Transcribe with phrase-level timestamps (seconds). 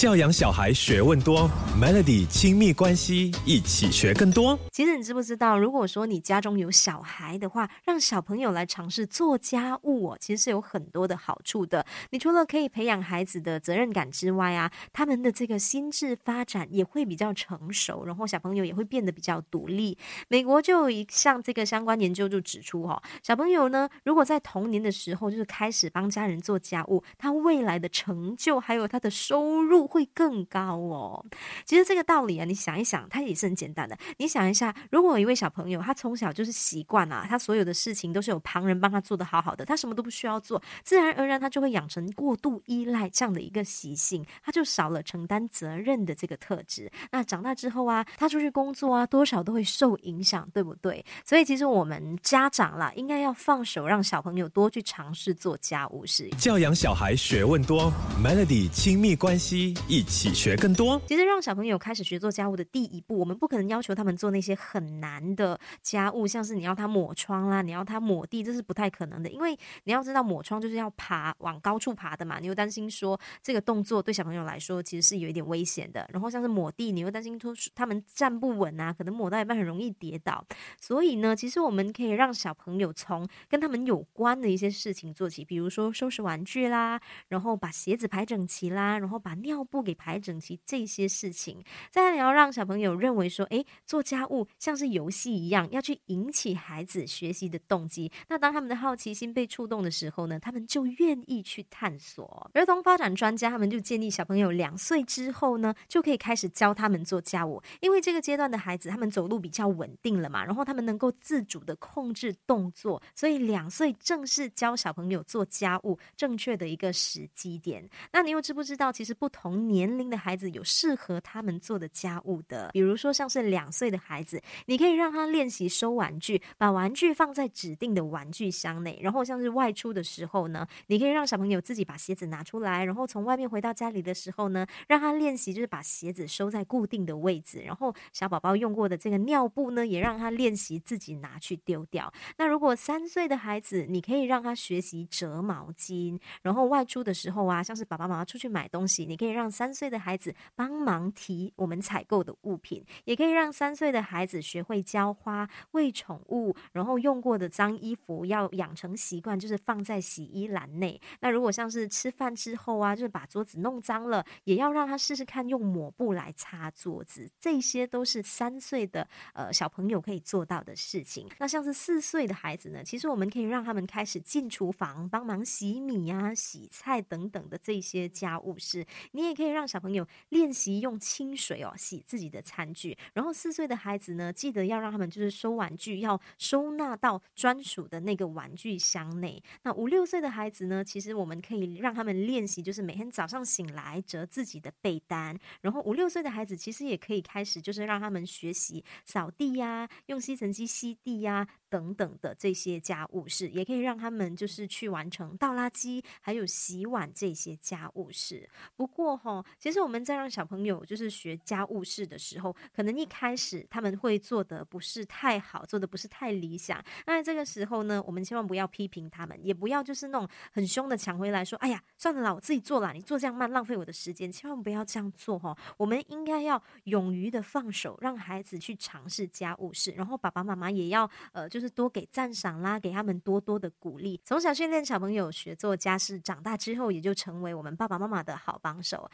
[0.00, 1.46] 教养小孩学问多
[1.78, 4.58] ，Melody 亲密关系一起学更多。
[4.72, 11.84] 其实你知不知道，如果说你家中有小孩的话，让小朋友来尝试做家务哦，其实是有很多的好处的。
[12.12, 19.98] 你除了可以培养孩子的责任感之外啊，他们的这个心智发展也会比较成熟，然后小朋友也会变得比较独立。
[20.28, 29.89] 美国就有一项这个相关研究就指出哈，小朋友呢，如果在童年的时候就是开始帮家人做家务，他未来的成就还有他的收入。
[29.90, 31.24] 会更高哦。
[31.64, 33.96] 其实这个道理啊，你想一想，它也是很简单的。
[34.16, 46.90] 你想一下，如果一位小朋友，他从小就是习惯啊，他所有的事情都是有旁人帮他做的好好的，他什么都不需要做，自然而然他就会养成过度依赖这样的一个习性，他就少了承担责任的这个特质。
[47.10, 51.04] 那长大之后啊，他出去工作啊，多少都会受影响，对不对？
[51.24, 56.28] 所以其实我们家长啦，应该要放手让小朋友多去尝试做家务事。
[56.38, 59.74] 教养小孩学问多，Melody 亲密关系。
[59.88, 61.00] 一起学更多。
[61.06, 69.28] 其实让小朋友开始学做家务的第一步，我们不可能要求他们做那些很难的家务，像是你要他抹窗啦，你要他抹地，这是不太可能的。
[69.28, 76.08] 因为你要知道，抹窗就是要爬往高处爬的嘛，你又担心说这个动作对小朋友来说其实是有一点危险的。
[76.12, 80.44] 然后像是抹地，你又担心说他们站不稳啊，可能抹到一半很容易跌倒。
[80.80, 89.66] 所以呢，其实我们可以让小朋友从跟他们有关的一些事情做起，比如说收拾玩具啦，然后把鞋子排整齐啦，然后把尿。
[89.70, 98.10] 不给排整齐这些事情，再来你要让小朋友认为说，诶，做家务像是游戏一样，要去引起孩子学习的动机。
[98.28, 102.50] 那当他们的好奇心被触动的时候呢，他们就愿意去探索。
[102.54, 117.88] 儿童发展专家他们就建议小朋友两岁之后呢，就可以开始教他们做家务，因为这个阶段的孩子他们走路比较稳定了嘛，然后他们能够自主的控制动作，所以两岁正是教小朋友做家务正确的一个时机点。
[118.12, 119.59] 那你又知不知道，其实不同。
[119.68, 128.98] 年龄的孩子有适合他们做的家务的，比如说像是两岁的孩子，你可以让他练习收玩具，把玩具放在指定的玩具箱内。
[129.02, 137.60] 然后像是外出的时候呢，你可以让小朋友自己把鞋子拿出来，然后从外面回到家里的时候呢，让他练习就是把鞋子收在固定的位置。
[137.60, 142.12] 然后小宝宝用过的这个尿布呢，也让他练习自己拿去丢掉。
[142.36, 149.39] 那如果三岁的孩子，你可以让他学习折毛巾，然后外出的时候啊，像是爸爸妈妈出去买东西，你可以让。
[149.40, 161.00] 让三岁的孩子帮忙提我们采购的物品，也可以让三岁的孩子学会浇花、喂宠物，然后用过的脏衣服要养成习惯，就是放在洗衣篮内。
[161.20, 167.26] 那如果像是吃饭之后啊，就是把桌子弄脏了，也要让他试试看用抹布来擦桌子。
[167.40, 171.26] 这些都是三岁的呃小朋友可以做到的事情。
[171.38, 178.84] 那像是四岁的孩子呢，其实我们可以让他们开始进厨房帮忙洗米啊、洗菜等等的这些家务事。
[179.12, 179.29] 你也。
[179.30, 189.42] 也可以让小朋友练习用清水哦洗自己的餐具，然后四岁的孩子呢，记得要让他们就是收玩具要收纳到专属的那个玩具箱内。
[189.62, 195.38] 那五六岁的孩子呢，其实我们可以让他们练习，就是每天早上醒来折自己的被单。
[195.60, 208.48] 然后五六岁的孩子其实也可以开始，就是让他们学习扫地呀，用吸尘机吸地呀等等的这些家务事，也可以让他们就是去完成倒垃圾还有洗碗这些家务事。
[208.74, 209.44] 不过哈。
[209.58, 216.82] 其实我们在让小朋友就是学家务事的时候，可能一开始他们会做的不是太好，做的不是太理想。
[217.06, 225.56] 那这个时候呢，我们千万不要批评他们，也不要就是那种很凶的抢回来说：“哎呀，算了啦，我自己做了，你做这样慢，浪费我的时间。”千万不要这样做哈。
[225.76, 234.20] 我们应该要勇于的放手，让孩子去尝试家务事，然后爸爸妈妈也要呃，就是多给赞赏啦，给他们多多的鼓励。
[234.24, 239.09] 从小训练小朋友学做家事，长大之后也就成为我们爸爸妈妈的好帮手。